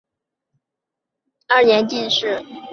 [1.45, 2.43] 大观二年进士。